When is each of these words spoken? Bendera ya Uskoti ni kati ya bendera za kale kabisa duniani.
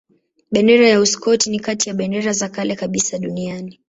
Bendera 0.51 0.87
ya 0.87 0.99
Uskoti 0.99 1.49
ni 1.49 1.59
kati 1.59 1.89
ya 1.89 1.95
bendera 1.95 2.31
za 2.33 2.49
kale 2.49 2.75
kabisa 2.75 3.17
duniani. 3.17 3.79